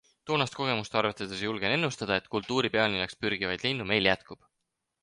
[0.27, 4.47] Toonast kogemust arvestades julgen ennustada, et kultuuripealinnaks pürgivaid linnu meil jätkub.